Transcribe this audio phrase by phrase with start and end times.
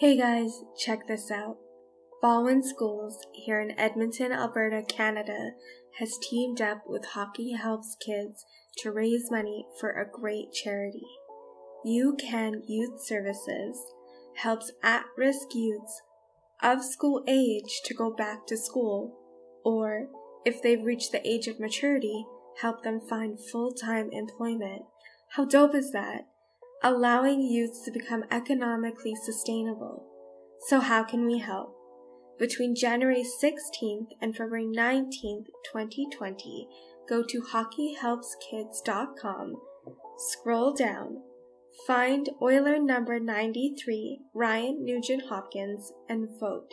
[0.00, 1.58] Hey guys, check this out.
[2.22, 5.50] Baldwin Schools here in Edmonton, Alberta, Canada
[5.98, 8.46] has teamed up with Hockey Helps Kids
[8.78, 11.04] to raise money for a great charity.
[11.84, 13.78] You Can Youth Services
[14.36, 16.00] helps at risk youths
[16.62, 19.18] of school age to go back to school,
[19.66, 20.06] or
[20.46, 22.24] if they've reached the age of maturity,
[22.62, 24.80] help them find full time employment.
[25.32, 26.29] How dope is that?
[26.82, 30.06] Allowing youths to become economically sustainable.
[30.68, 31.76] So, how can we help?
[32.38, 36.66] Between January 16th and February 19th, 2020,
[37.08, 39.54] go to hockeyhelpskids.com,
[40.16, 41.22] scroll down,
[41.86, 46.72] find Oiler number 93, Ryan Nugent Hopkins, and vote.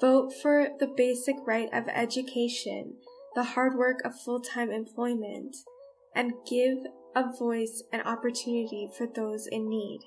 [0.00, 2.96] Vote for the basic right of education,
[3.34, 5.56] the hard work of full time employment,
[6.14, 6.78] and give
[7.16, 10.00] a voice and opportunity for those in need.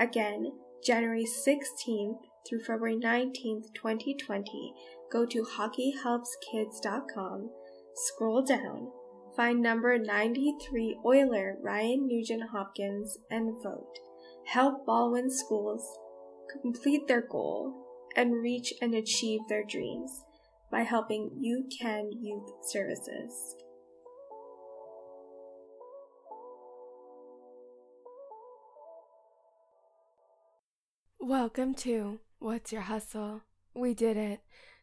[0.00, 0.52] Again,
[0.82, 4.72] January 16th through February 19th, 2020,
[5.12, 7.50] go to hockeyhelpskids.com,
[7.94, 8.90] scroll down,
[9.36, 13.98] find number 93 Oiler Ryan Nugent Hopkins, and vote.
[14.46, 15.86] Help Baldwin schools
[16.50, 17.84] complete their goal
[18.16, 20.24] and reach and achieve their dreams
[20.70, 23.54] by helping You Can Youth Services.
[31.20, 33.42] Welcome to What's Your Hustle?
[33.74, 34.40] We did it.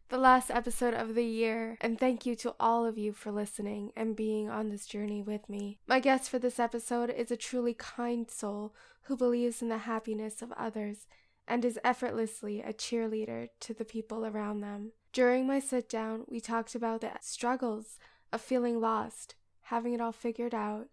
[0.09, 3.93] The last episode of the year, and thank you to all of you for listening
[3.95, 5.79] and being on this journey with me.
[5.87, 10.41] My guest for this episode is a truly kind soul who believes in the happiness
[10.41, 11.07] of others
[11.47, 14.91] and is effortlessly a cheerleader to the people around them.
[15.13, 17.97] During my sit down, we talked about the struggles
[18.33, 20.89] of feeling lost, having it all figured out,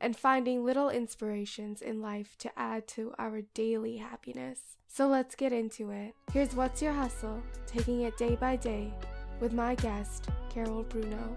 [0.00, 4.60] and finding little inspirations in life to add to our daily happiness.
[4.88, 6.14] So let's get into it.
[6.32, 8.92] Here's What's Your Hustle, taking it day by day
[9.40, 11.36] with my guest, Carol Bruno.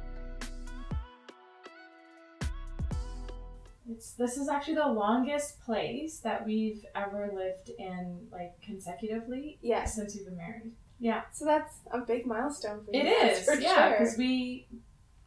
[3.92, 9.58] It's, this is actually the longest place that we've ever lived in, like consecutively.
[9.62, 9.86] Yeah.
[9.86, 10.74] Since we've been married.
[11.00, 11.24] Yeah.
[11.32, 13.02] So that's a big milestone for you.
[13.02, 13.46] It is.
[13.46, 14.20] For yeah, because sure.
[14.20, 14.68] we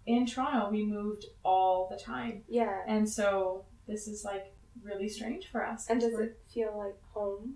[0.06, 2.42] in Toronto, we moved all the time.
[2.48, 2.80] Yeah.
[2.86, 4.52] And so this is like
[4.82, 5.86] really strange for us.
[5.88, 7.54] And does it feel like home?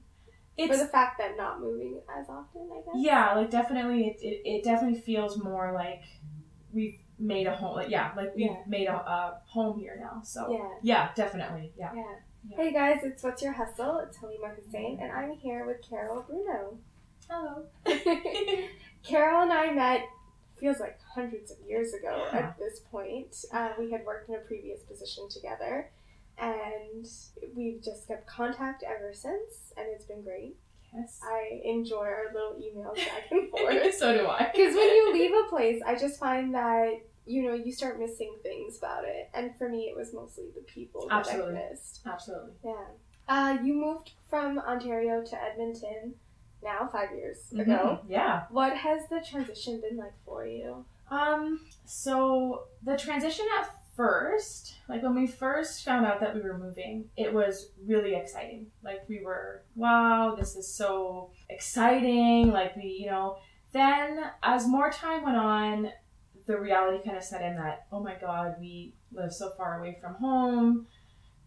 [0.57, 2.95] It's, for the fact that not moving as often, I guess.
[2.97, 6.03] Yeah, like definitely, it, it, it definitely feels more like
[6.73, 7.77] we've made a home.
[7.77, 8.63] Like yeah, like we've yeah.
[8.67, 10.23] made a, a, home here now.
[10.23, 11.91] So yeah, yeah, definitely, yeah.
[11.95, 12.03] yeah.
[12.49, 12.57] yeah.
[12.57, 13.99] Hey guys, it's What's Your Hustle?
[13.99, 16.79] It's Halima Hussein, and I'm here with Carol Bruno.
[17.29, 17.67] Hello.
[19.03, 20.09] Carol and I met
[20.59, 22.39] feels like hundreds of years ago yeah.
[22.39, 23.45] at this point.
[23.53, 25.91] Uh, we had worked in a previous position together,
[26.39, 27.07] and
[27.55, 30.57] we've just kept contact ever since, and it's been great.
[30.95, 31.21] Yes.
[31.23, 33.95] I enjoy our little emails back and forth.
[33.95, 34.51] so do I.
[34.53, 38.35] Because when you leave a place, I just find that you know you start missing
[38.43, 41.61] things about it, and for me, it was mostly the people that Absolutely.
[41.61, 42.01] I missed.
[42.07, 42.53] Absolutely.
[42.65, 42.85] Yeah.
[43.29, 46.15] Uh, you moved from Ontario to Edmonton
[46.63, 47.61] now, five years mm-hmm.
[47.61, 48.01] ago.
[48.09, 48.45] Yeah.
[48.51, 50.85] What has the transition been like for you?
[51.11, 56.59] Um, so the transition at first, like when we first found out that we were
[56.59, 58.67] moving, it was really exciting.
[58.85, 62.51] Like we were, wow, this is so exciting.
[62.51, 63.39] Like we, you know,
[63.73, 65.91] then as more time went on,
[66.47, 69.97] the reality kind of set in that, oh my God, we live so far away
[70.01, 70.87] from home.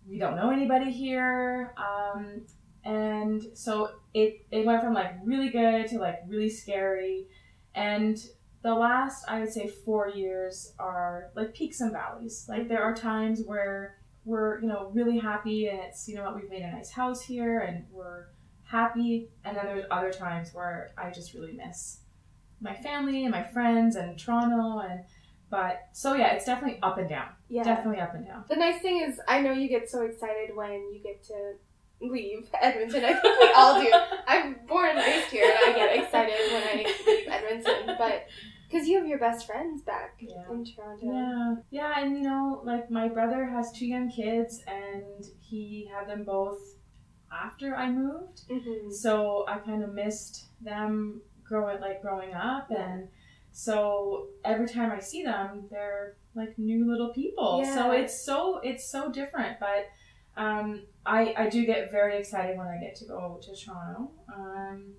[0.08, 1.74] We don't know anybody here.
[1.78, 2.42] Um,
[2.89, 7.27] and so it it went from like really good to like really scary.
[7.75, 8.17] And
[8.61, 12.45] the last i would say four years are like peaks and valleys.
[12.50, 16.35] Like there are times where we're you know really happy and it's you know what
[16.35, 18.25] we've made a nice house here and we're
[18.63, 19.29] happy.
[19.45, 22.00] And then there's other times where i just really miss
[22.59, 25.01] my family and my friends and toronto and
[25.50, 27.29] but so yeah it's definitely up and down.
[27.50, 27.63] Yeah.
[27.63, 28.45] Definitely up and down.
[28.50, 31.53] The nice thing is i know you get so excited when you get to
[32.02, 33.06] leave Edmonton.
[33.06, 33.92] I think we all do.
[34.28, 37.96] I'm born and raised here, and I get excited when I leave Edmonton.
[37.98, 38.28] But
[38.69, 40.44] because you have your best friends back yeah.
[40.51, 41.06] in Toronto.
[41.06, 46.07] Yeah, yeah, and you know, like my brother has two young kids, and he had
[46.07, 46.60] them both
[47.31, 48.48] after I moved.
[48.50, 48.92] Mm-hmm.
[48.92, 52.94] So I kind of missed them growing, like growing up, yeah.
[52.94, 53.07] and
[53.52, 57.62] so every time I see them, they're like new little people.
[57.63, 57.75] Yeah.
[57.75, 59.88] So it's so it's so different, but
[60.38, 64.11] um, I, I do get very excited when I get to go to Toronto.
[64.33, 64.94] Um,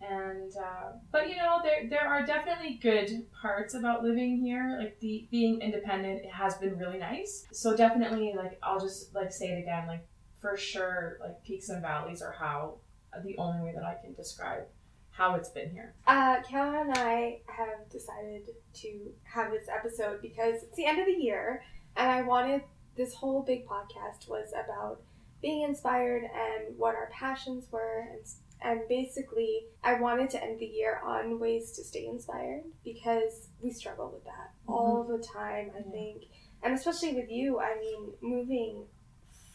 [0.00, 4.98] and uh, but you know there there are definitely good parts about living here like
[4.98, 9.60] the being independent has been really nice so definitely like i'll just like say it
[9.60, 10.04] again like
[10.40, 12.74] for sure like peaks and valleys are how
[13.20, 14.64] the only way that I can describe
[15.10, 15.94] how it's been here.
[16.06, 21.06] Uh, Kayla and I have decided to have this episode because it's the end of
[21.06, 21.62] the year,
[21.96, 22.62] and I wanted
[22.96, 25.02] this whole big podcast was about
[25.42, 28.24] being inspired and what our passions were and
[28.64, 33.72] and basically I wanted to end the year on ways to stay inspired because we
[33.72, 34.72] struggle with that mm-hmm.
[34.72, 35.92] all the time I yeah.
[35.92, 36.22] think
[36.62, 38.84] and especially with you I mean moving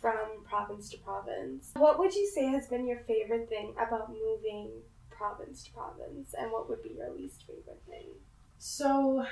[0.02, 4.72] from province to province what would you say has been your favorite thing about moving
[5.10, 8.10] province to province and what would be your least favorite thing
[8.60, 9.26] so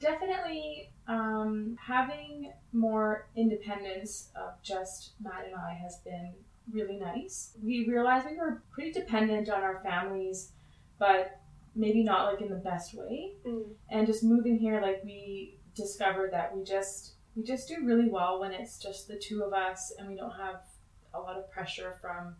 [0.00, 6.32] definitely um, having more independence of just Matt and I has been
[6.72, 7.52] really nice.
[7.62, 10.52] We realized we were pretty dependent on our families,
[10.98, 11.40] but
[11.74, 13.32] maybe not like in the best way.
[13.46, 13.64] Mm.
[13.90, 18.40] And just moving here, like we discovered that we just we just do really well
[18.40, 20.62] when it's just the two of us and we don't have
[21.14, 22.34] a lot of pressure from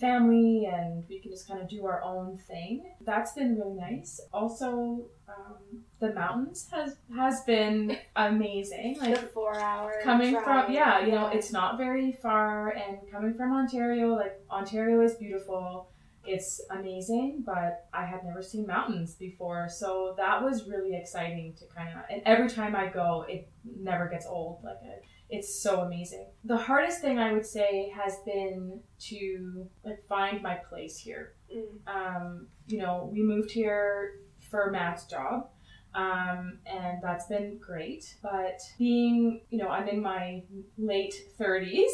[0.00, 2.84] family and we can just kind of do our own thing.
[3.00, 4.20] That's been really nice.
[4.32, 8.96] Also, um, the mountains has has been amazing.
[9.00, 10.44] Like the four hours coming drive.
[10.44, 15.14] from yeah, you know, it's not very far, and coming from Ontario, like Ontario is
[15.14, 15.90] beautiful.
[16.26, 21.66] It's amazing, but I had never seen mountains before, so that was really exciting to
[21.66, 22.04] kind of.
[22.10, 24.60] And every time I go, it never gets old.
[24.64, 25.04] Like I,
[25.34, 26.26] it's so amazing.
[26.44, 31.34] The hardest thing I would say has been to like find my place here.
[31.54, 31.66] Mm.
[31.86, 34.20] Um, you know, we moved here
[34.50, 35.48] for Matt's job.
[35.94, 38.16] Um, and that's been great.
[38.22, 40.42] But being, you know, I'm in my
[40.76, 41.92] late 30s,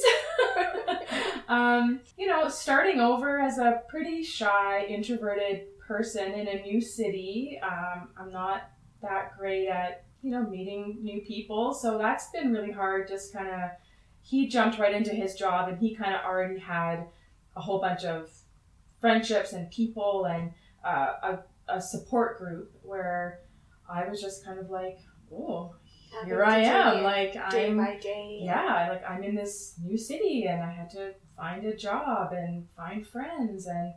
[1.48, 7.60] um, you know, starting over as a pretty shy, introverted person in a new city,
[7.62, 8.70] um, I'm not
[9.02, 11.72] that great at you know, meeting new people.
[11.74, 13.08] So that's been really hard.
[13.08, 13.70] Just kind of,
[14.22, 17.06] he jumped right into his job and he kind of already had
[17.56, 18.30] a whole bunch of
[19.00, 20.52] friendships and people and
[20.84, 21.38] uh,
[21.68, 23.40] a, a support group where
[23.88, 24.98] I was just kind of like,
[25.32, 25.74] oh,
[26.24, 27.02] here I am.
[27.02, 28.40] Like day I'm, by day.
[28.42, 32.68] yeah, like I'm in this new city and I had to find a job and
[32.76, 33.94] find friends and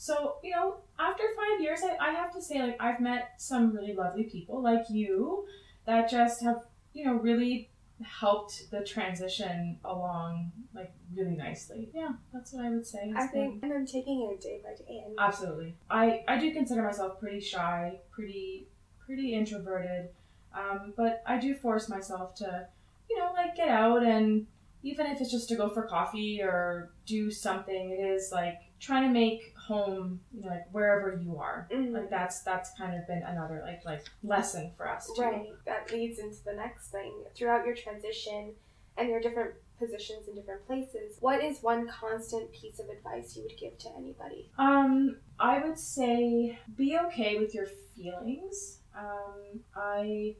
[0.00, 3.70] so, you know, after five years, I, I have to say, like, I've met some
[3.76, 5.46] really lovely people like you
[5.84, 6.64] that just have,
[6.94, 7.68] you know, really
[8.02, 11.90] helped the transition along like really nicely.
[11.92, 13.12] Yeah, that's what I would say.
[13.14, 15.02] I think, and I'm taking it day by day.
[15.04, 18.68] And Absolutely, I I do consider myself pretty shy, pretty
[19.04, 20.08] pretty introverted,
[20.54, 22.68] um, but I do force myself to,
[23.10, 24.46] you know, like get out and
[24.82, 29.02] even if it's just to go for coffee or do something, it is like trying
[29.02, 31.68] to make home, you know, like wherever you are.
[31.72, 31.94] Mm-hmm.
[31.94, 35.10] Like that's that's kind of been another like like lesson for us.
[35.14, 35.22] Too.
[35.22, 35.46] Right.
[35.66, 37.24] That leads into the next thing.
[37.36, 38.54] Throughout your transition
[38.96, 43.42] and your different positions in different places, what is one constant piece of advice you
[43.42, 44.50] would give to anybody?
[44.58, 48.78] Um, I would say be okay with your feelings.
[48.98, 50.36] Um, I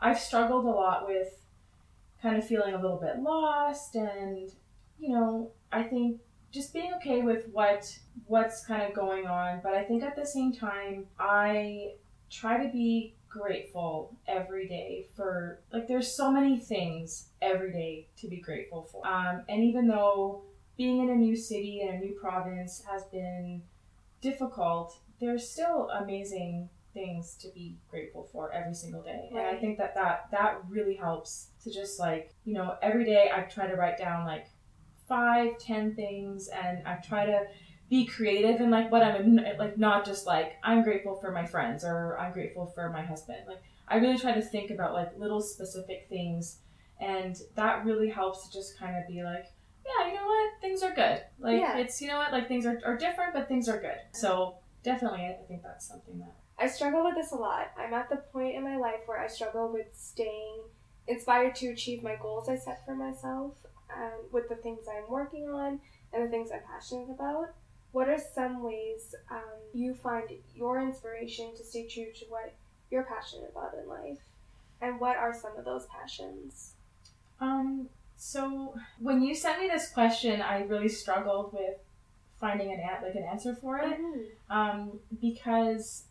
[0.00, 1.34] I've struggled a lot with
[2.22, 4.50] kind of feeling a little bit lost and
[4.98, 6.20] you know, I think
[6.50, 10.26] just being okay with what what's kind of going on but i think at the
[10.26, 11.92] same time i
[12.30, 18.26] try to be grateful every day for like there's so many things every day to
[18.26, 20.42] be grateful for um, and even though
[20.76, 23.62] being in a new city and a new province has been
[24.22, 29.46] difficult there's still amazing things to be grateful for every single day right.
[29.46, 33.30] and i think that that that really helps to just like you know every day
[33.34, 34.46] i try to write down like
[35.08, 37.46] five, ten things, and I try to
[37.88, 41.84] be creative and like what I'm like not just like I'm grateful for my friends
[41.84, 43.38] or I'm grateful for my husband.
[43.46, 46.58] Like I really try to think about like little specific things,
[47.00, 49.46] and that really helps to just kind of be like,
[49.86, 51.22] yeah, you know what, things are good.
[51.38, 51.78] Like yeah.
[51.78, 53.98] it's you know what, like things are, are different, but things are good.
[54.12, 57.70] So definitely, I think that's something that I struggle with this a lot.
[57.78, 60.62] I'm at the point in my life where I struggle with staying
[61.06, 63.54] inspired to achieve my goals I set for myself
[63.94, 65.80] um, with the things I'm working on
[66.12, 67.50] and the things I'm passionate about.
[67.92, 69.42] What are some ways um,
[69.72, 72.54] you find your inspiration to stay true to what
[72.90, 74.18] you're passionate about in life?
[74.80, 76.74] And what are some of those passions?
[77.40, 81.78] Um, so when you sent me this question, I really struggled with
[82.40, 84.56] finding an like an answer for it, mm-hmm.
[84.56, 86.04] um, because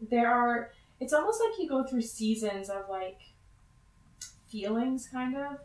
[0.00, 0.72] there are.
[1.00, 3.18] It's almost like you go through seasons of like
[4.50, 5.58] feelings, kind of.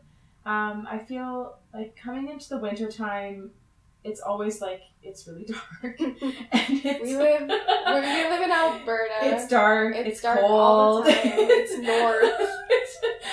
[0.46, 3.52] Um, I feel like coming into the winter time,
[4.04, 5.46] it's always like it's really
[5.82, 6.00] dark.
[6.00, 9.14] and it's, we live we live in Alberta.
[9.24, 9.96] It's dark.
[9.96, 11.06] It's, it's dark cold.
[11.08, 11.78] it's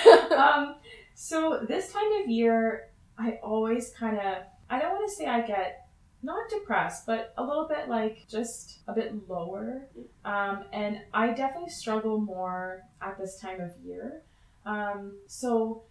[0.31, 0.31] north.
[0.31, 0.75] um,
[1.13, 4.37] so this time of year, I always kind of
[4.69, 5.87] I don't want to say I get
[6.23, 9.87] not depressed, but a little bit like just a bit lower.
[10.25, 14.23] Um, and I definitely struggle more at this time of year.
[14.65, 15.83] Um, so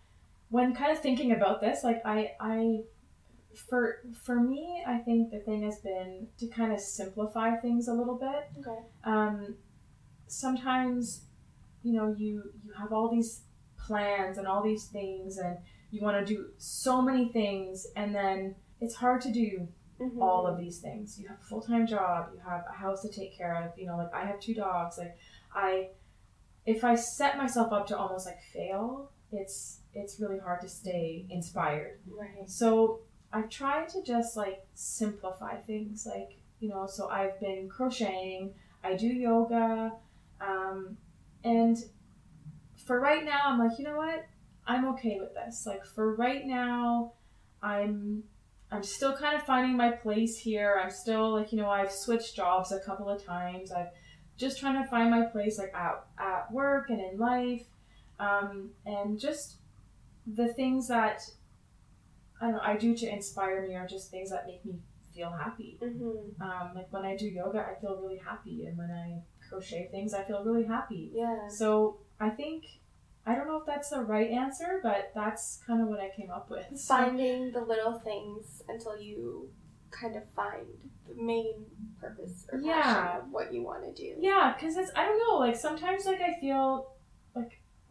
[0.52, 2.82] when kind of thinking about this, like I, I,
[3.68, 7.94] for for me, I think the thing has been to kind of simplify things a
[7.94, 8.50] little bit.
[8.60, 8.80] Okay.
[9.04, 9.56] Um,
[10.26, 11.22] sometimes,
[11.82, 13.44] you know, you you have all these
[13.78, 15.56] plans and all these things, and
[15.90, 19.68] you want to do so many things, and then it's hard to do
[20.00, 20.20] Mm-hmm.
[20.20, 21.16] all of these things.
[21.20, 23.86] You have a full time job, you have a house to take care of, you
[23.86, 24.98] know, like I have two dogs.
[24.98, 25.16] Like
[25.54, 25.90] I
[26.66, 31.26] if I set myself up to almost like fail, it's it's really hard to stay
[31.30, 32.00] inspired.
[32.06, 32.48] Right.
[32.48, 33.00] So
[33.32, 36.06] I've tried to just like simplify things.
[36.06, 39.92] Like, you know, so I've been crocheting, I do yoga,
[40.40, 40.96] um,
[41.44, 41.78] and
[42.86, 44.24] for right now I'm like, you know what?
[44.66, 45.66] I'm okay with this.
[45.66, 47.14] Like for right now,
[47.62, 48.24] I'm
[48.70, 50.80] I'm still kind of finding my place here.
[50.82, 53.70] I'm still like, you know, I've switched jobs a couple of times.
[53.70, 53.90] I've
[54.38, 57.66] just trying to find my place like at, at work and in life.
[58.18, 59.56] Um, and just
[60.26, 61.22] the things that
[62.40, 64.74] I don't know, I do to inspire me are just things that make me
[65.14, 65.78] feel happy.
[65.82, 66.42] Mm-hmm.
[66.42, 70.14] Um, like when I do yoga, I feel really happy, and when I crochet things,
[70.14, 71.10] I feel really happy.
[71.14, 71.48] Yeah.
[71.48, 72.64] So I think
[73.26, 76.30] I don't know if that's the right answer, but that's kind of what I came
[76.30, 76.66] up with.
[76.76, 79.48] So- Finding the little things until you
[79.90, 80.66] kind of find
[81.06, 81.66] the main
[82.00, 82.80] purpose or Yeah.
[82.82, 84.16] passion of what you want to do.
[84.18, 85.36] Yeah, because it's I don't know.
[85.38, 86.91] Like sometimes like I feel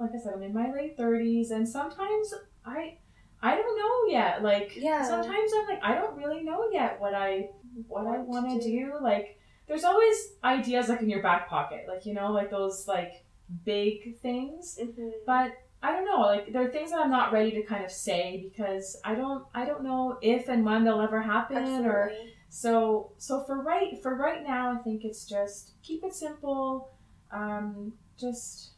[0.02, 2.34] like I said I'm in my late thirties, and sometimes
[2.66, 2.98] I
[3.42, 4.44] I don't know yet.
[4.44, 5.04] Like Yeah.
[5.04, 7.50] sometimes I'm like I don't really know yet what I
[7.88, 8.94] what I Want to to do.
[9.02, 13.24] Like there's always ideas like in your back pocket, like you know, like those like
[13.66, 14.78] big things.
[14.82, 15.10] Mm-hmm.
[15.26, 15.52] But
[15.84, 16.22] I don't know.
[16.22, 19.46] Like there are things that I'm not ready to kind of say because I don't
[19.54, 22.12] I don't know if and when they'll ever happen or
[22.50, 26.92] so so for right for right now, I think it's just keep it simple.
[27.32, 28.72] Um, just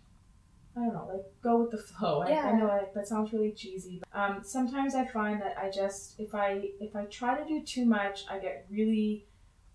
[0.75, 2.21] I don't know, like go with the flow.
[2.23, 4.01] I, I know like, that sounds really cheesy.
[4.11, 7.61] But, um, sometimes I find that I just if I if I try to do
[7.63, 9.27] too much, I get really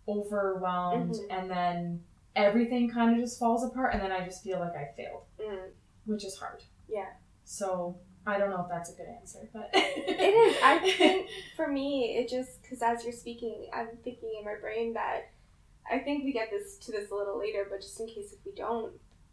[0.08, 1.26] overwhelmed, Mhm.
[1.30, 4.86] and then everything kind of just falls apart, and then I just feel like I
[4.96, 5.70] failed, Mm.
[6.06, 6.62] which is hard.
[6.88, 7.10] Yeah.
[7.44, 10.56] So I don't know if that's a good answer, but It is.
[10.62, 14.94] I think for me, it just because as you're speaking, I'm thinking in my brain
[14.94, 15.30] that
[15.90, 18.44] I think we get this to this a little later, but just in case if
[18.44, 18.92] we don't,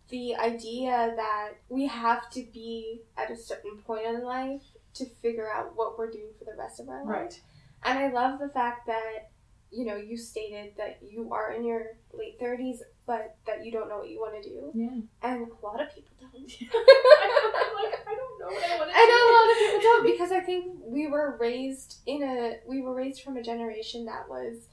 [0.10, 4.62] the idea that we have to be at a certain point in life
[4.96, 7.08] to figure out what we're doing for the rest of our life.
[7.08, 7.42] right.
[7.84, 9.30] And I love the fact that,
[9.72, 13.90] you know, you stated that you are in your late 30s, but that you don't
[13.90, 14.72] know what you want to do.
[14.74, 14.90] Yeah.
[15.30, 16.34] And a lot of people don't.
[16.36, 19.02] I'm like, I don't know what I want to do.
[19.02, 22.58] I know a lot of people don't because I think we were raised in a
[22.68, 24.68] we were raised from a generation that was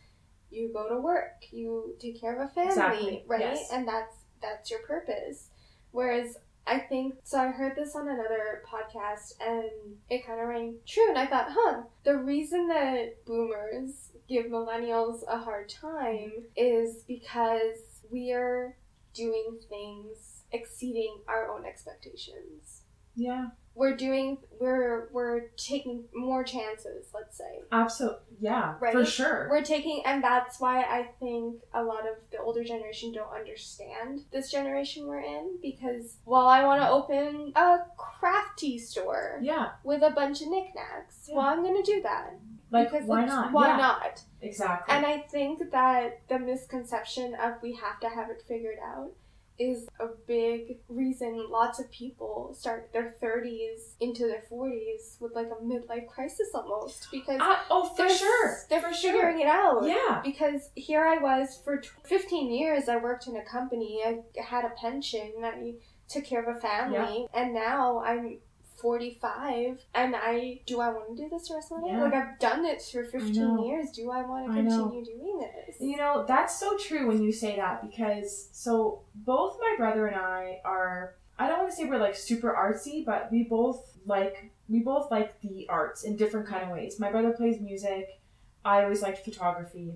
[0.51, 3.41] you go to work, you take care of a family, Exactly, right?
[3.41, 3.69] yes.
[3.73, 5.49] And that's that's your purpose.
[5.92, 10.76] Whereas I think so I heard this on another podcast and it kind of rang
[10.87, 17.02] true and I thought, huh, the reason that boomers give millennials a hard time is
[17.08, 18.76] because we're
[19.12, 22.82] doing things exceeding our own expectations
[23.16, 28.19] Yeah, we're doing we're we're taking more chances let's say absolutely.
[28.41, 28.93] Yeah, Right?
[28.93, 29.47] for sure.
[29.50, 34.23] we're taking and that's why i think a lot of the older generation don't understand
[34.33, 40.02] this generation we're in because while i want to open a crafty store yeah, with
[40.02, 41.37] a bunch of knickknacks Yeah.
[41.37, 42.35] well i'm gonna do that
[42.71, 43.52] like because why not?
[43.52, 44.95] why yeah, not Exactly.
[44.95, 49.12] and i think that the misconception of we have to have it figured out
[49.59, 55.49] is a big reason lots of people start their 30s into their 40s with like
[55.49, 58.59] a midlife crisis almost because Ah, oh, for sure.
[58.71, 59.47] they're for figuring sure.
[59.47, 60.21] it out Yeah.
[60.25, 64.64] because here I was for tw- 15 years I worked in a company I had
[64.64, 65.75] a pension I
[66.09, 68.38] took care of a family and now I'm
[68.83, 71.97] 45 and I do I want to do this the rest of my life?
[71.97, 72.03] Yeah.
[72.05, 73.91] like I've done it for 15 years.
[73.93, 75.77] Do I want to continue doing this?
[75.81, 80.17] You know, that's so true when you say that because so both my brother and
[80.17, 84.51] I are I don't want to say we're like super artsy, but we both like
[84.69, 86.99] we both like the arts in different kind of ways.
[87.01, 88.21] My brother plays music,
[88.65, 89.95] I always liked photography,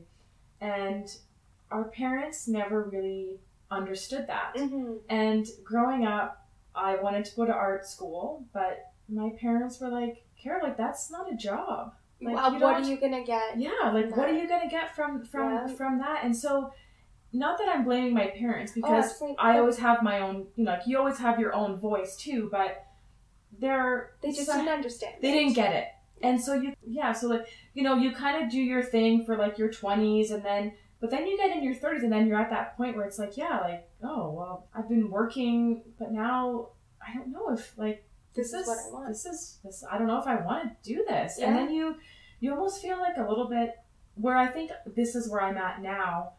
[0.61, 1.09] and
[1.71, 3.41] our parents never really
[3.71, 4.53] understood that.
[4.57, 6.46] hmm And growing up,
[6.77, 11.11] I wanted to go to art school, but my parents were like, "Carol, like that's
[11.11, 14.49] not a job." Like, well, what are you gonna get yeah like what are you
[14.49, 15.67] gonna get from from Yeah.
[15.75, 16.73] from that and so
[17.35, 19.37] not that i'm blaming my parents oh, because absolutely.
[19.39, 22.49] i always have my own you know like you always have your own voice too
[22.51, 22.87] but
[23.59, 25.89] they're they just so- didn't understand they didn't get it
[26.23, 29.37] And so you, yeah, so like, you know, you kind of do your thing for
[29.37, 32.41] like your 20s and then, but then you get in your 30s and then you're
[32.41, 36.71] at that point where it's like, yeah, like, oh, well, I've been working, but now
[37.07, 39.09] I don't know if like, This is what I want.
[39.09, 39.85] This is this.
[39.91, 41.39] I don't know if I want to do this.
[41.39, 41.97] And then you,
[42.41, 43.75] you almost feel like a little bit
[44.15, 46.33] where I think this is where I'm at now,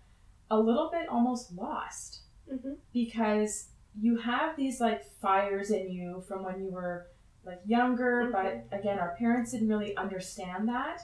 [0.50, 3.68] a little bit almost lost hmm because
[4.00, 7.08] you have these like fires in you from when you were
[7.46, 8.32] like younger, Mhm.
[8.32, 11.02] but again, our parents didn't really understand that,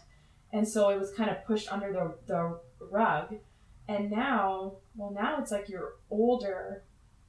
[0.51, 2.59] and so it was kind of pushed under the the
[2.89, 3.35] rug.
[3.87, 6.83] And now, well, now it's like you're older,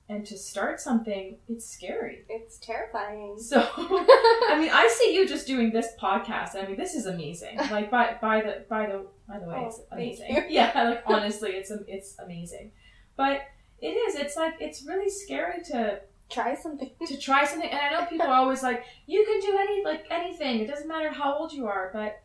[0.09, 2.25] and to start something, it's scary.
[2.29, 3.37] It's terrifying.
[3.39, 6.55] So, I mean, I see you just doing this podcast.
[6.55, 7.59] I mean, this is amazing.
[7.71, 10.45] Like by by the by the by the way, Oh, it's amazing.
[10.49, 12.71] Yeah, like honestly, it's it's amazing.
[13.17, 13.41] But
[13.81, 14.15] it is.
[14.15, 16.91] It's like it's really scary to Try something.
[17.07, 17.69] to try something.
[17.69, 20.61] And I know people are always like, you can do any like anything.
[20.61, 21.91] It doesn't matter how old you are.
[21.93, 22.23] But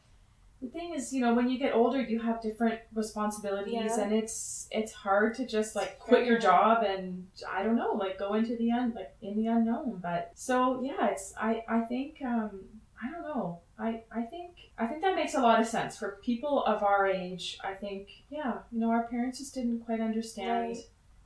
[0.62, 4.02] the thing is, you know, when you get older, you have different responsibilities, Yeah.
[4.02, 8.18] and it's it's hard to just like quit your job and I don't know, like
[8.20, 10.00] go into the un like in the unknown.
[10.02, 12.62] But so yeah, it's I I think um
[13.02, 13.60] I don't know.
[13.78, 17.08] I, I think I think that makes a lot of sense for people of our
[17.08, 17.58] age.
[17.64, 20.78] I think yeah, you know, our parents just didn't quite understand Right.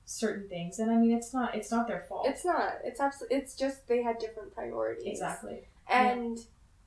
[0.05, 2.27] certain things, and I mean, it's not it's not their fault.
[2.27, 2.73] It's not.
[2.83, 3.37] It's absolutely.
[3.37, 5.07] It's just they had different priorities.
[5.07, 5.67] exactly.
[5.89, 6.37] And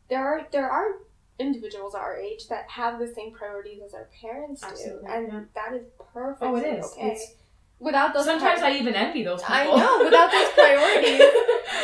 [0.08, 1.00] there are there are
[1.38, 5.40] individuals our age that have the same priorities as our parents do, and yeah.
[5.54, 6.42] that is perfect.
[6.42, 6.84] Oh, it is.
[6.92, 7.12] okay.
[7.12, 7.34] It's
[7.78, 9.54] without those sometimes pri- I even envy those people.
[9.54, 11.20] I know, without those priorities,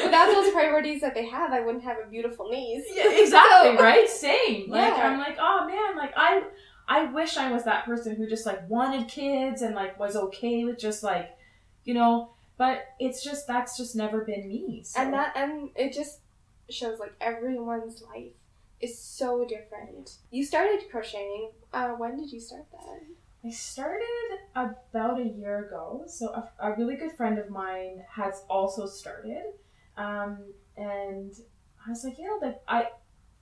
[0.05, 2.87] without those priorities that they have, I wouldn't have a beautiful niece.
[2.93, 4.09] Yeah, exactly, So- right?
[4.09, 4.71] Same.
[4.71, 5.09] Like Yeah.
[5.09, 6.45] I'm like, oh man, like I
[6.89, 10.65] I wish I was that person who just like wanted kids and like was okay
[10.65, 11.37] with just like,
[11.85, 14.83] you know, but it's just that's just never been me.
[14.85, 15.01] So.
[15.01, 16.21] And that and it just
[16.71, 18.33] shows like everyone's life
[18.83, 20.19] is so different.
[20.31, 21.53] You started crocheting.
[21.73, 23.01] Uh, when did you start that?
[23.45, 26.05] I started about a year ago.
[26.07, 29.43] So a, a really good friend of mine has also started,
[29.97, 30.39] um,
[30.77, 31.33] and
[31.85, 32.89] I was like, you know, that I.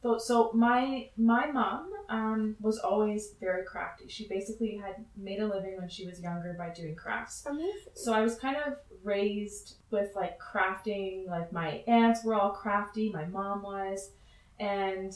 [0.03, 4.09] So, so my my mom um, was always very crafty.
[4.09, 7.45] She basically had made a living when she was younger by doing crafts.
[7.45, 7.93] Amazing.
[7.93, 11.27] So I was kind of raised with like crafting.
[11.29, 13.11] Like my aunts were all crafty.
[13.11, 14.13] My mom was,
[14.59, 15.13] and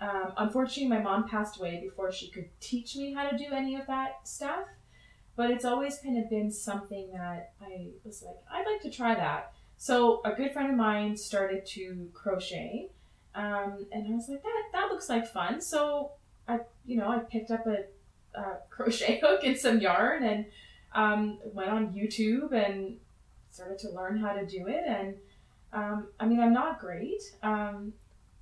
[0.00, 3.76] um, unfortunately, my mom passed away before she could teach me how to do any
[3.76, 4.66] of that stuff.
[5.34, 9.14] But it's always kind of been something that I was like, I'd like to try
[9.14, 9.52] that.
[9.76, 12.90] So a good friend of mine started to crochet,
[13.34, 15.60] um, and I was like, that that looks like fun.
[15.60, 16.12] So
[16.48, 17.84] I, you know, I picked up a,
[18.38, 20.46] a crochet hook and some yarn and
[20.92, 22.96] um, went on YouTube and
[23.50, 24.84] started to learn how to do it.
[24.86, 25.14] And
[25.72, 27.22] um, I mean, I'm not great.
[27.42, 27.92] Um,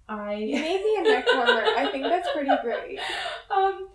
[0.08, 1.64] I me a neck warmer.
[1.76, 2.98] I think that's pretty great.
[3.50, 3.88] um,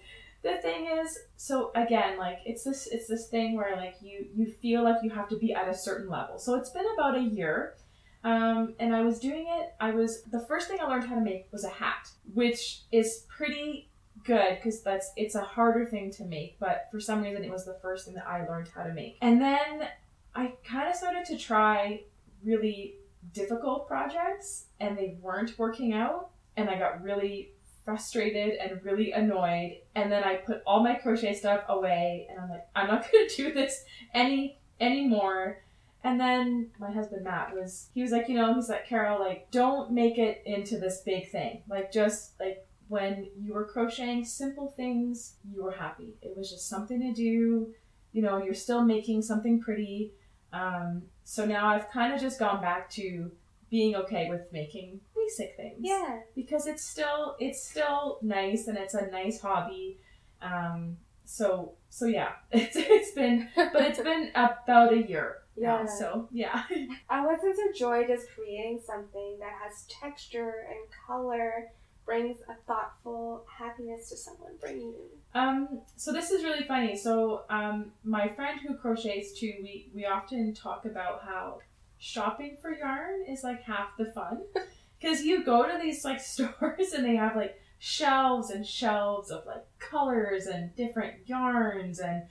[0.43, 4.47] the thing is, so again, like it's this it's this thing where like you you
[4.47, 6.39] feel like you have to be at a certain level.
[6.39, 7.75] So it's been about a year.
[8.23, 9.73] Um, and I was doing it.
[9.79, 13.25] I was the first thing I learned how to make was a hat, which is
[13.27, 13.89] pretty
[14.23, 16.59] good because that's it's a harder thing to make.
[16.59, 19.17] But for some reason, it was the first thing that I learned how to make.
[19.21, 19.87] And then
[20.35, 22.03] I kind of started to try
[22.43, 22.95] really
[23.33, 26.29] difficult projects, and they weren't working out.
[26.57, 27.51] And I got really
[27.85, 29.77] frustrated and really annoyed.
[29.95, 33.27] And then I put all my crochet stuff away, and I'm like, I'm not gonna
[33.35, 35.63] do this any anymore.
[36.03, 39.51] And then my husband Matt was he was like, you know, he's like, Carol, like,
[39.51, 41.61] don't make it into this big thing.
[41.69, 46.15] Like just like when you were crocheting simple things, you were happy.
[46.21, 47.73] It was just something to do.
[48.13, 50.11] You know, you're still making something pretty.
[50.51, 53.31] Um, so now I've kind of just gone back to
[53.69, 56.19] being okay with making basic things Yeah.
[56.35, 59.97] because it's still it's still nice and it's a nice hobby.
[60.41, 65.79] Um, so so yeah, it's it's been but it's been about a year now.
[65.79, 65.85] Yeah.
[65.85, 66.63] So yeah.
[66.67, 71.69] Sense of joy does creating something that has texture and color
[72.11, 74.95] brings a thoughtful happiness to someone bring you?
[75.33, 76.97] Um, so this is really funny.
[76.97, 81.59] So um, my friend who crochets too, we we often talk about how
[81.99, 84.41] shopping for yarn is like half the fun
[84.99, 89.45] because you go to these like stores and they have like shelves and shelves of
[89.45, 92.23] like colors and different yarns and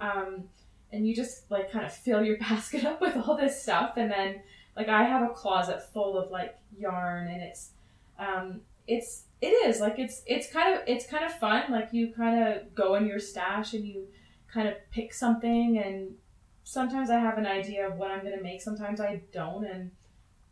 [0.00, 0.42] um,
[0.90, 4.10] and you just like kind of fill your basket up with all this stuff and
[4.10, 4.40] then
[4.74, 7.70] like I have a closet full of like yarn and it's
[8.18, 12.12] um, it's it is like it's it's kind of it's kind of fun like you
[12.12, 14.06] kind of go in your stash and you
[14.52, 16.14] kind of pick something and
[16.64, 19.90] sometimes I have an idea of what I'm gonna make sometimes I don't and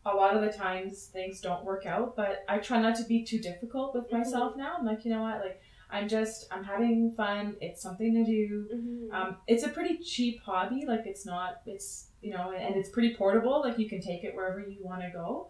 [0.05, 3.25] a lot of the times things don't work out, but I try not to be
[3.25, 4.19] too difficult with Mhm.
[4.19, 4.77] myself now.
[4.79, 7.57] I'm like, you know what, like I'm just I'm having fun.
[7.61, 8.69] It's something to do.
[8.73, 9.13] Mhm.
[9.13, 10.85] Um, it's a pretty cheap hobby.
[10.87, 11.61] Like it's not.
[11.67, 13.61] It's you know, and it's pretty portable.
[13.61, 15.49] Like you can take it wherever you want to go.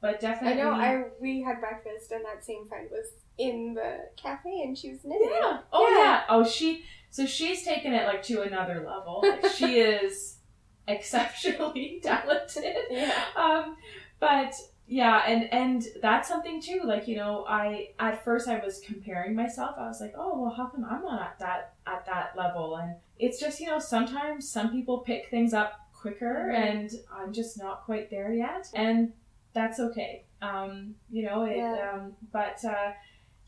[0.00, 0.70] But definitely, I know.
[0.72, 3.06] I we had breakfast, and that same friend was
[3.38, 5.30] in the cafe, and she was knitting.
[5.32, 5.60] Yeah.
[5.72, 5.98] Oh Yeah.
[5.98, 6.22] yeah.
[6.28, 6.84] Oh she.
[7.10, 9.22] So she's taken it like to another level.
[9.22, 10.38] Like she is
[10.86, 12.76] exceptionally talented.
[12.90, 13.12] Yeah.
[13.36, 13.76] Um,
[14.20, 14.54] but
[14.88, 16.82] yeah, and and that's something too.
[16.84, 19.76] Like you know, I at first I was comparing myself.
[19.78, 22.76] I was like, oh well, how come I'm not at that at that level?
[22.76, 26.54] And it's just you know sometimes some people pick things up quicker, Mhm.
[26.70, 29.12] and I'm just not quite there yet, and
[29.56, 30.24] that's okay.
[30.40, 31.56] Um, you know, it.
[31.56, 31.90] Yeah.
[31.94, 32.64] Um, but.
[32.64, 32.92] Uh,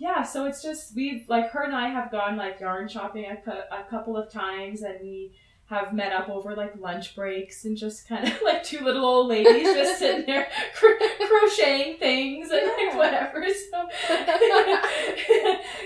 [0.01, 3.37] yeah, so it's just we've like her and I have gone like yarn shopping a,
[3.37, 5.33] cou- a couple of times, and we
[5.65, 9.27] have met up over like lunch breaks and just kind of like two little old
[9.27, 10.47] ladies just sitting there
[10.79, 12.87] cro- crocheting things and Yeah.
[12.91, 13.45] like whatever.
[13.73, 13.89] So,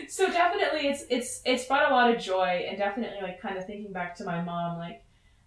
[0.09, 3.65] so definitely it's it's it's brought a lot of joy and definitely like kind of
[3.67, 5.03] thinking back to my mom like.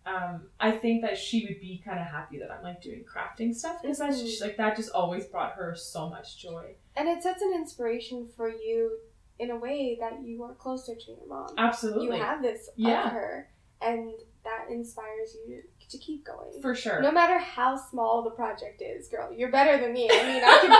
[0.06, 3.54] Um, I think that she would be kind of happy that I'm like doing crafting
[3.56, 4.22] stuff because Mhm.
[4.26, 6.76] just, like that just always brought her so much joy.
[6.96, 9.00] And it sets an inspiration for you
[9.40, 11.50] in a way that you are closer to your mom.
[11.58, 13.08] Absolutely, You have this Yeah.
[13.08, 13.50] of her,
[13.82, 14.14] and
[14.44, 16.62] that inspires you to, keep going.
[16.62, 17.02] for sure.
[17.02, 20.10] No matter how small the project is, girl, you're better than me.
[20.12, 20.72] I mean, I can,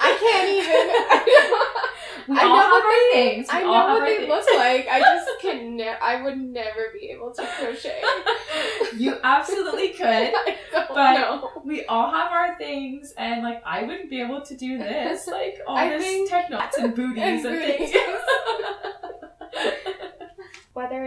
[0.00, 2.34] I can't even.
[2.34, 3.46] we I all know have what our they- things.
[3.50, 4.28] I know what they things.
[4.28, 4.88] look like.
[4.90, 5.76] I just can.
[5.76, 8.02] Ne- I would never be able to crochet.
[8.96, 10.32] you absolutely could.
[10.72, 11.50] But- know.
[11.64, 15.58] We all have our things, and like I wouldn't be able to do this, like
[15.66, 17.92] all I this think- tech knots and booties and, And things.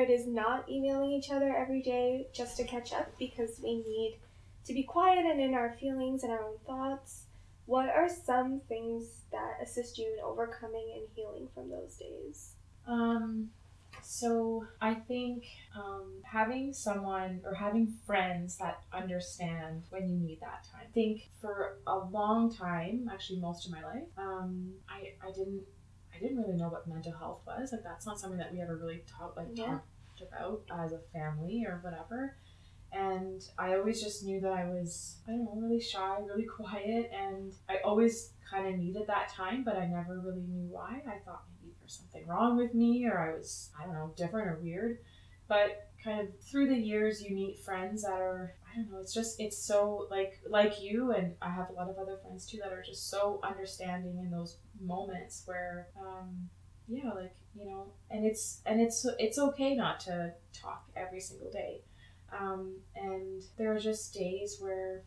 [0.02, 4.20] It is not emailing each other every day just to catch up because we need
[4.66, 7.26] to be quiet and in our feelings and our own thoughts,
[7.66, 12.56] what are some things that assist you in overcoming and healing from those days?
[12.88, 13.50] um,
[14.02, 20.64] so I think um, having someone or having friends that understand when you need that
[20.72, 20.82] time.
[20.90, 25.62] I think for a long time, actually most of my life, um, I I didn't
[26.14, 27.72] I didn't really know what mental health was.
[27.72, 29.66] Like that's not something that we ever really talked like Yeah.
[29.66, 29.88] talked
[30.21, 32.38] about as a family or whatever.
[32.93, 37.10] And I always just knew that I was, I don't know, really shy, really quiet,
[37.13, 41.01] and I always kind of needed that time, but I never really knew why.
[41.07, 44.49] I thought maybe there's something wrong with me, or I was, I don't know, different
[44.49, 44.97] or weird.
[45.47, 49.13] But kind of through the years, you meet friends that are, I don't know, it's
[49.13, 52.60] just, it's so like, like you, and I have a lot of other friends too
[52.62, 56.49] that are just so understanding in those moments where, um,
[56.88, 61.52] yeah, like you know, and it's and it's it's okay not to talk every single
[61.52, 61.82] day.
[62.38, 65.04] Um, and there are just days where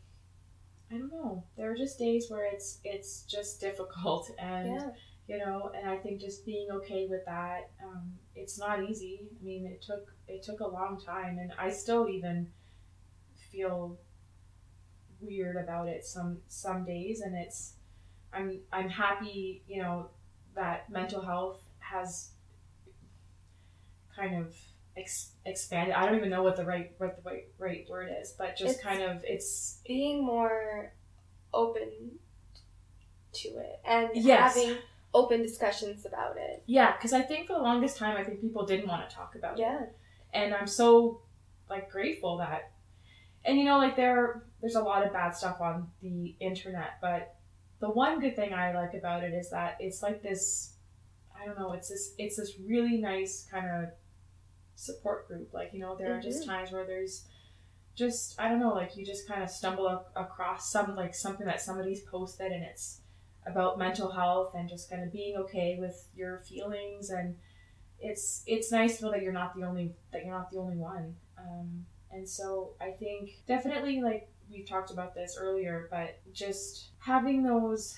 [0.91, 1.45] I don't know.
[1.57, 4.91] There are just days where it's it's just difficult, and Yeah.
[5.27, 7.71] you know, and I think just being okay with that.
[7.83, 9.29] Um, it's not easy.
[9.41, 12.49] I mean, it took it took a long time, and I still even
[13.51, 13.99] feel
[15.21, 17.75] weird about it some some days, and it's
[18.33, 20.11] I'm I'm happy, you know,
[20.55, 22.31] that mental health has
[24.17, 24.55] kind of
[24.97, 25.95] ex- expanded.
[25.95, 28.79] I don't even know what the right what the right, right word is, but just
[28.79, 30.93] It's- kind of it's Being more
[31.53, 32.19] open
[33.33, 34.55] to it and Yes.
[34.57, 34.79] having
[35.13, 36.63] open discussions about it.
[36.67, 36.93] yeah.
[36.97, 39.59] Because I think for the longest time, I think people didn't want to talk about
[39.59, 39.63] it.
[39.63, 39.87] Yeah.
[40.33, 41.23] and I'm so
[41.71, 42.73] like grateful that
[43.45, 47.37] and you know like there there's a lot of bad stuff on the internet but
[47.79, 50.75] the one good thing I like about it is that it's like this
[51.41, 53.91] I don't know it's this it's this really nice kind of
[54.75, 55.53] support group.
[55.53, 57.25] Like you know there are just times where there's
[57.95, 61.47] just I don't know like you just kind of stumble ac- across some like something
[61.47, 63.01] that somebody's posted and it's
[63.47, 67.11] about mental health and just kind of being okay with your feelings.
[67.11, 67.37] And
[68.01, 70.77] it's it's nice to know that you're not the only that you're not the only
[70.77, 71.17] one.
[71.39, 77.43] Um, and so i think definitely like we've talked about this earlier but just having
[77.43, 77.97] those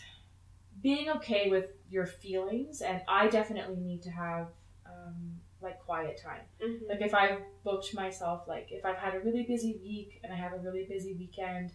[0.83, 2.81] being okay with your feelings.
[2.83, 4.49] And i definitely need to have
[4.87, 5.36] um,
[5.66, 6.88] like quiet time Mhm.
[6.90, 10.37] like if I've booked myself, like if I've had a really busy week and I
[10.44, 11.68] have a really busy weekend,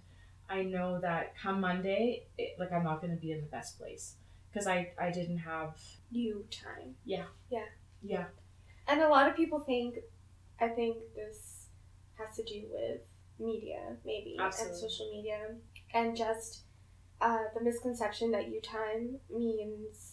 [0.49, 2.03] I know that come Monday,
[2.37, 4.05] it, like I'm not going to be in the best place
[4.49, 5.71] because I I didn't have
[6.11, 6.95] You time.
[7.05, 7.27] Yeah.
[7.49, 7.67] Yeah.
[8.13, 8.27] Yeah.
[8.87, 9.91] And a lot of people think,
[10.59, 11.67] I think this
[12.19, 13.01] has to do with
[13.39, 14.71] media, maybe, Absolutely.
[14.73, 15.39] and social media,
[15.93, 16.63] and just
[17.21, 20.10] uh, the misconception that you time means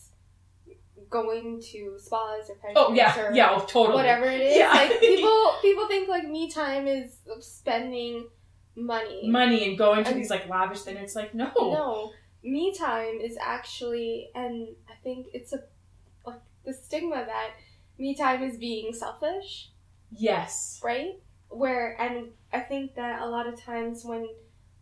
[1.11, 3.95] going to spas or pedicures Oh yeah, or yeah, oh, totally.
[3.97, 4.57] whatever it is.
[4.57, 4.71] Yeah.
[4.73, 8.29] Like people, people think like me time is spending
[8.77, 9.29] money.
[9.29, 13.21] money and going to And- these like lavish then it's like no No, me time
[13.21, 15.61] is actually, and I think it's a
[16.27, 17.51] like the stigma that
[17.99, 19.71] me time is being selfish,
[20.13, 21.21] yes right?
[21.51, 24.29] Where and I think that a lot of times when,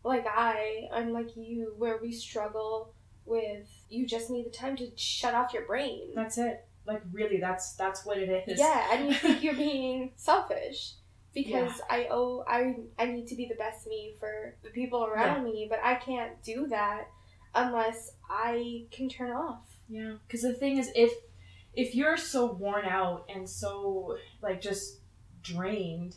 [0.04, 2.92] like I, and like you, where we struggle
[3.24, 6.10] with, you just need the time to shut off your brain.
[6.14, 10.12] that's it like really that's that's what it is Yeah, and you think you're being
[10.16, 10.92] selfish
[11.34, 15.44] because I owe I I need to be the best me for the people around
[15.44, 17.08] me, but I can't do that
[17.54, 19.64] unless I can turn off.
[19.88, 21.12] Yeah, because the thing is, if
[21.74, 25.00] if you're so worn out and so like just
[25.42, 26.16] drained,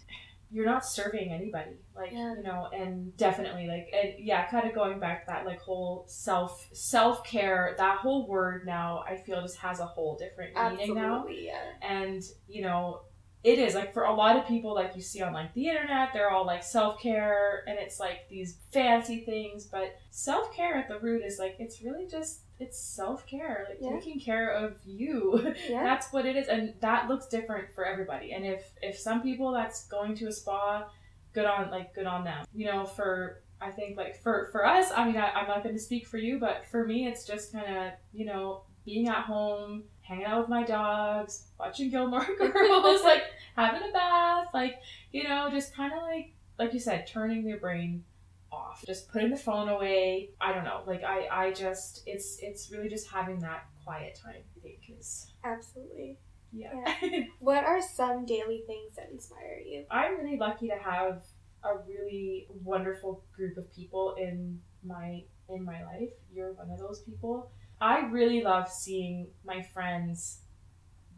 [0.52, 1.78] you're not serving anybody.
[2.00, 2.36] Like Yeah.
[2.36, 6.06] you know, and definitely like and yeah, kind of going back to that like whole
[6.08, 7.76] self self care.
[7.78, 11.72] That whole word now, I feel just has a whole different meaning now Absolutely, yeah.
[11.82, 13.02] and you know
[13.42, 16.10] it is like for a lot of people like you see on like the internet
[16.12, 21.24] they're all like self-care and it's like these fancy things but self-care at the root
[21.24, 23.98] is like it's really just it's self-care like Yeah.
[23.98, 25.84] taking care of you Yeah.
[25.84, 29.54] that's what it is and that looks different for everybody and if if some people
[29.54, 30.90] that's going to a spa
[31.34, 34.92] good on like good on them you know for i think like for for us
[34.96, 37.52] i mean I, i'm not going to speak for you but for me it's just
[37.52, 43.04] kind of you know being at home hanging out with my dogs watching gilmore girls
[43.04, 43.24] like
[43.56, 44.80] having a bath like
[45.12, 48.04] you know just kind of like like you said turning your brain
[48.52, 52.72] off just putting the phone away i don't know like i i just it's it's
[52.72, 56.18] really just having that quiet time i think is Absolutely.
[56.52, 56.96] Yeah.
[57.40, 59.86] What are some daily things that inspire you?
[59.90, 61.24] I'm really lucky to have
[61.64, 66.12] a really wonderful group of people in my in my life.
[66.34, 67.52] You're one of those people.
[67.82, 70.42] I really love seeing my friends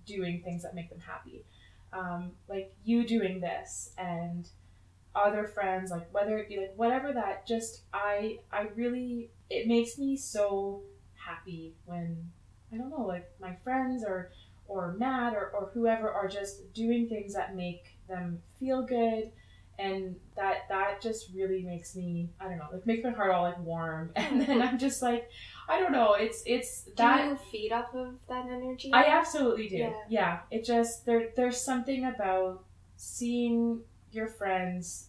[0.06, 1.46] doing things that make them happy.
[1.94, 4.48] Um, like you doing this and
[5.16, 9.98] other friends, like whether it be like whatever that just I I really it makes
[9.98, 10.84] me so
[11.16, 12.32] happy when
[12.74, 14.32] I don't know, like my friends or
[14.72, 19.32] or Matt or, or whoever are just doing things that make them feel good
[19.78, 23.44] and that that just really makes me I don't know, like makes my heart all
[23.44, 25.30] like warm and then I'm just like
[25.68, 28.92] I don't know, it's it's Do that you feed off of that energy?
[28.94, 29.78] I absolutely do.
[29.78, 29.94] Yeah.
[30.10, 30.40] Yeah.
[30.52, 32.64] It just there there's something about
[32.96, 33.82] seeing
[34.12, 35.08] your friends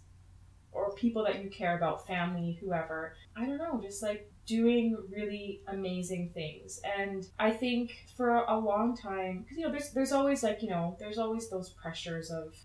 [0.73, 3.15] or people that you care about, family, whoever.
[3.37, 6.81] I don't know, just like doing really amazing things.
[6.99, 10.71] And I think for a long time cuz you know there's there's always like, you
[10.71, 12.57] know, there's always those pressures of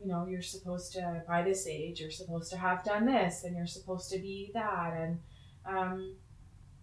[0.00, 3.56] you know, you're supposed to by this age, you're supposed to have done this and
[3.56, 5.20] you're supposed to be that and
[5.64, 6.16] um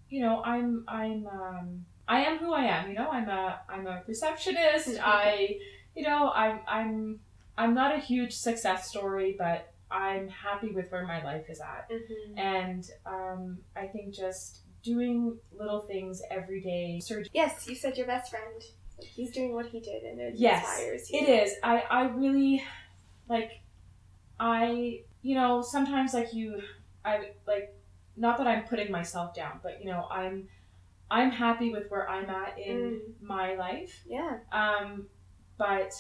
[0.10, 2.90] you know, I'm I'm um I am who I am.
[2.90, 5.00] You know, I'm a I'm a receptionist.
[5.04, 5.58] I,
[5.96, 7.20] you know, I'm I'm
[7.58, 11.90] I'm not a huge success story, but I'm happy with where my life is at.
[11.90, 12.38] Mhm.
[12.40, 17.00] And um, I think just doing little things every day.
[17.32, 18.62] Yes, you said your best friend.
[19.00, 21.20] He's doing what he did, and it Yes, inspires you.
[21.20, 21.54] It is.
[21.64, 22.64] I I really
[23.30, 23.62] like.
[24.40, 26.62] I you know sometimes like you
[27.06, 27.76] I like
[28.18, 30.48] not that I'm putting myself down, but you know I'm
[31.12, 32.78] I'm happy with where I'm at in
[33.22, 33.22] Mm.
[33.22, 34.02] my life.
[34.08, 34.40] Yeah.
[34.52, 35.08] um,
[35.58, 35.94] but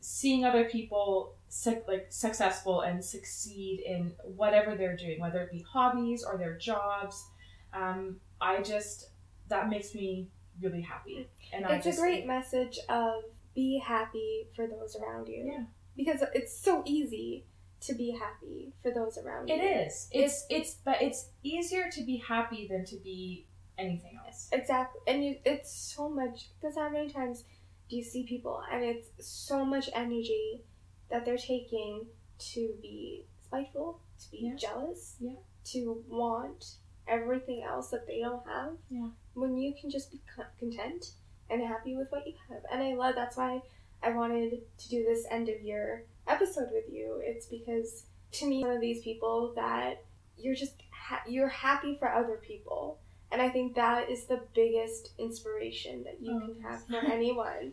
[0.00, 5.64] seeing other people suc like successful and succeed in whatever they're doing, whether it be
[5.70, 7.24] hobbies or their jobs,
[7.72, 9.10] um, I just
[9.48, 10.28] that makes me
[10.60, 11.28] really happy.
[11.52, 13.22] And I It's just a great message of
[13.54, 15.50] be happy for those around you.
[15.50, 15.64] Yeah.
[15.96, 17.46] Because it's so easy
[17.80, 19.54] to be happy for those around you.
[19.54, 20.08] It is.
[20.12, 23.46] It's it's but it's easier to be happy than to be
[23.78, 24.48] anything else.
[24.52, 25.00] Exactly.
[25.06, 27.44] And you, it's so much, because how many times
[27.88, 30.62] do you see people and it's so much energy
[31.10, 32.06] that they're taking
[32.38, 34.54] to be spiteful, to be Yeah.
[34.56, 35.36] jealous, Yeah.
[35.72, 38.76] to want everything else that they don't have.
[38.90, 39.10] Yeah.
[39.34, 40.20] When you can just be
[40.58, 41.12] content
[41.48, 42.64] and happy with what you have.
[42.70, 43.62] And I love that's why
[44.02, 47.20] I wanted to do this end of year episode with you.
[47.24, 50.04] It's because to me, one of these people that
[50.36, 52.98] you're just ha- you're happy for other people.
[53.32, 57.72] And I think that is the biggest inspiration that you Oh, can have for anyone.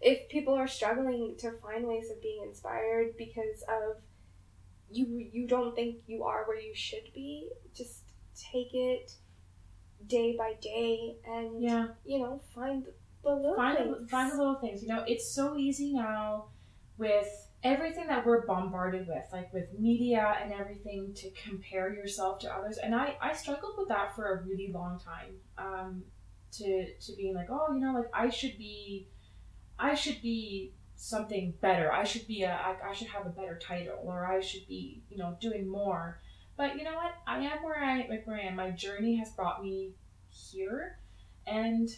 [0.00, 3.96] If people are struggling to find ways of being inspired because of
[4.90, 8.04] you you don't think you are where you should be, just
[8.36, 9.12] take it
[10.06, 11.88] day by day and Yeah.
[12.04, 12.84] you know, find
[13.22, 14.10] the little find things.
[14.10, 14.82] find the little things.
[14.82, 16.46] You know, it's so easy now
[16.96, 17.28] with
[17.64, 22.78] everything that we're bombarded with, like with media and everything, to compare yourself to others.
[22.78, 25.34] And I I struggled with that for a really long time.
[25.58, 26.04] Um,
[26.52, 29.08] to to being like, oh, you know, like I should be,
[29.78, 31.92] I should be something better.
[31.92, 35.02] I should be a I, I should have a better title, or I should be,
[35.08, 36.20] you know, doing more.
[36.56, 37.14] But you know what?
[37.26, 38.56] I am where I like where I am.
[38.56, 39.92] My journey has brought me
[40.28, 40.98] here,
[41.46, 41.88] and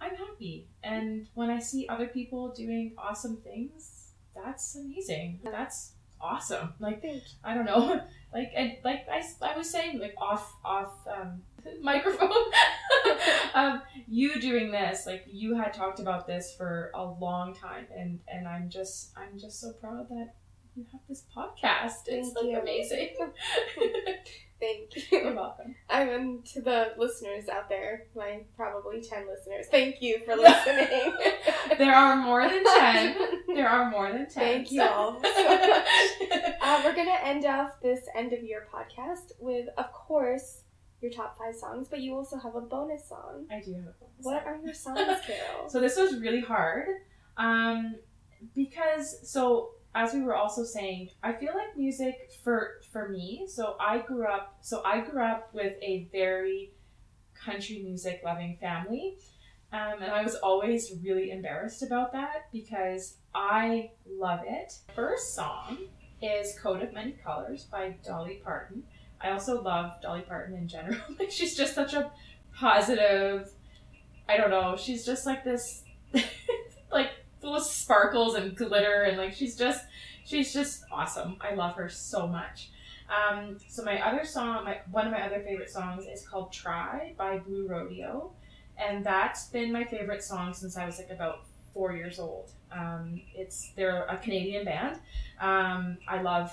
[0.00, 0.68] I'm happy.
[0.82, 5.40] And when I see other people doing awesome things, that's amazing.
[5.44, 6.74] That's awesome.
[6.78, 7.04] Like
[7.42, 8.02] I don't know,
[8.34, 11.42] like and like I, I was saying like off off um,
[11.82, 12.30] microphone.
[13.54, 18.20] um, you doing this, like you had talked about this for a long time, and
[18.28, 20.34] and I'm just I'm just so proud that
[20.74, 22.06] you have this podcast.
[22.06, 22.60] It's Thank like you.
[22.60, 23.16] amazing.
[24.60, 25.18] Thank you.
[25.18, 25.74] You're welcome.
[25.90, 31.12] I mean, to the listeners out there, my probably 10 listeners, thank you for listening.
[31.78, 33.16] There are more than ten.
[33.48, 34.64] There are more than ten.
[34.64, 35.84] Thank you all so much.
[36.62, 40.61] Uh, we're going to end off this end of year podcast with, of course,
[41.02, 43.46] your top five songs, but you also have a bonus song.
[43.50, 44.22] I do have a bonus.
[44.22, 45.68] What are your songs, Carol?
[45.68, 46.86] So this was really hard,
[47.36, 47.96] um,
[48.54, 53.46] because so as we were also saying, I feel like music for for me.
[53.48, 54.58] So I grew up.
[54.62, 56.72] So I grew up with a very
[57.34, 59.16] country music loving family,
[59.72, 64.72] um, and I was always really embarrassed about that because I love it.
[64.94, 65.78] First song
[66.22, 68.84] is "Coat of Many Colors" by Dolly Parton.
[69.22, 70.98] I also love Dolly Parton in general.
[71.18, 72.10] like she's just such a
[72.54, 73.50] positive.
[74.28, 74.76] I don't know.
[74.76, 75.84] She's just like this,
[76.92, 79.84] like full of sparkles and glitter, and like she's just,
[80.24, 81.36] she's just awesome.
[81.40, 82.70] I love her so much.
[83.12, 87.14] Um, so my other song, my one of my other favorite songs is called "Try"
[87.18, 88.32] by Blue Rodeo,
[88.78, 92.50] and that's been my favorite song since I was like about four years old.
[92.70, 94.96] Um, it's they're a Canadian band.
[95.40, 96.52] Um, I love.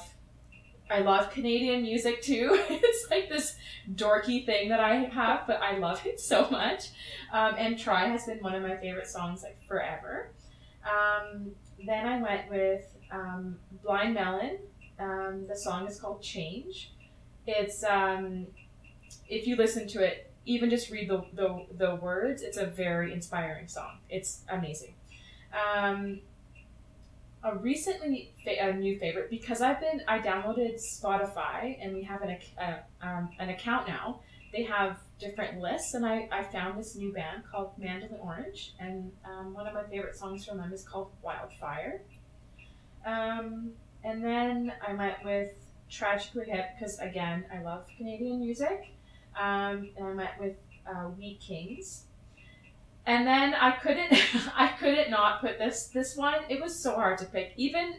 [0.90, 2.60] I love Canadian music too.
[2.70, 3.56] it's like this
[3.94, 6.90] dorky thing that I have, but I love it so much.
[7.32, 10.32] Um, and Try has been one of my favorite songs like forever.
[10.84, 11.52] Um,
[11.86, 14.58] then I went with um, Blind Melon.
[15.00, 16.92] Um, the song is called Change.
[17.46, 18.48] It's um,
[19.28, 23.14] if you listen to it, even just read the, the, the words, it's a very
[23.14, 24.00] inspiring song.
[24.10, 24.96] It's amazing.
[25.54, 26.22] Um,
[27.44, 32.22] a recently fa- a new favorite because I've been I downloaded Spotify and we have
[32.22, 34.22] an uh, um, an account now.
[34.52, 39.12] They have different lists, and I, I found this new band called Mandolin Orange, and
[39.24, 42.02] um, one of my favorite songs from them is called Wildfire.
[43.06, 43.72] Um,
[44.04, 45.52] and then I went with
[45.90, 48.96] Tragically Hip because again I love Canadian music,
[49.40, 50.56] um, and I went with
[50.88, 52.06] uh, Kings.
[53.10, 54.14] And then I couldn't
[54.56, 56.42] I couldn't not put this this one.
[56.48, 57.54] It was so hard to pick.
[57.58, 57.96] Even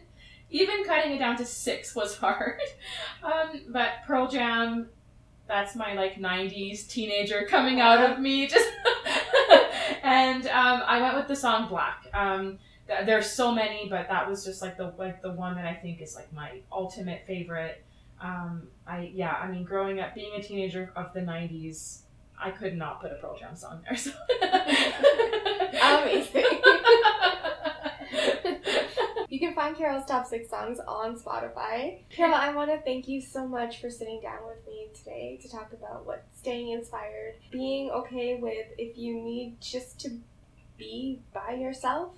[0.51, 2.61] even cutting it down to six was hard.
[3.21, 4.89] Um, but Pearl Jam,
[5.49, 8.47] that's my like '90s teenager coming out of me.
[8.55, 8.71] Just
[10.05, 12.07] and um, I went with the song Black.
[12.15, 15.67] Um, th- there's so many, but that was just like the like the one that
[15.67, 17.83] I think is like my ultimate favorite.
[18.21, 22.03] Um, I yeah, I mean, growing up, being a teenager of the '90s,
[22.43, 23.97] I could not put a Pearl Jam song there.
[23.97, 24.13] So.
[25.83, 26.45] Amazing.
[29.31, 32.01] You can find Carol's top six songs on Spotify.
[32.11, 35.49] Carol, I want to thank you so much for sitting down with me today to
[35.49, 40.19] talk about what staying inspired, being okay with if you need just to
[40.77, 42.17] be by yourself,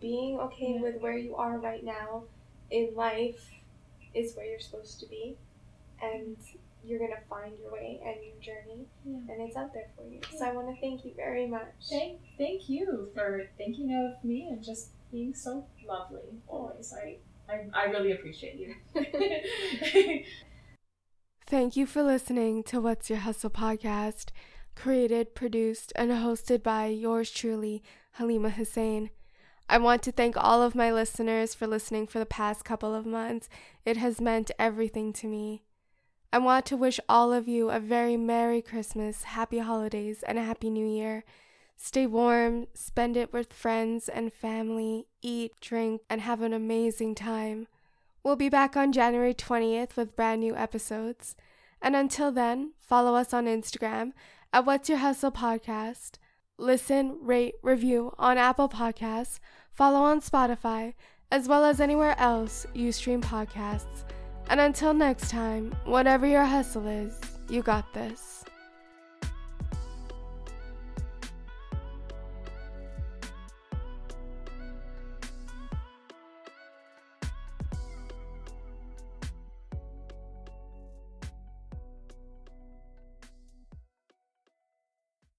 [0.00, 0.80] being okay Yeah.
[0.82, 2.22] with where you are right now
[2.70, 3.50] in life
[4.14, 5.36] is where you're supposed to be,
[6.00, 6.36] and
[6.84, 9.18] you're gonna find your way and your journey, Yeah.
[9.32, 10.20] and it's out there for you.
[10.36, 11.68] So I want to thank you very much.
[11.90, 16.92] Thank, thank you for thinking of me and just being so lovely always.
[16.92, 17.18] I,
[17.50, 18.74] I, I really appreciate you.
[21.46, 24.26] Thank you for listening to What's Your Hustle podcast,
[24.76, 29.08] created, produced, and hosted by yours truly, Halima Hussein.
[29.66, 33.06] I want to thank all of my listeners for listening for the past couple of
[33.06, 33.48] months.
[33.86, 35.62] It has meant everything to me.
[36.30, 40.42] I want to wish all of you a very Merry Christmas, Happy Holidays, and a
[40.42, 41.24] Happy New Year.
[41.74, 47.66] Stay warm, spend it with friends and family, eat, drink, and have an amazing time.
[48.22, 51.34] We'll be back on January 20th with brand new episodes.
[51.80, 54.12] And until then, follow us on Instagram
[54.52, 56.16] at What's Your Hustle Podcast.
[56.58, 59.38] Listen, rate, review on Apple Podcasts,
[59.72, 60.92] follow on Spotify,
[61.30, 64.04] as well as anywhere else you stream podcasts.
[64.48, 67.20] And until next time, whatever your hustle is,
[67.50, 68.37] you got this.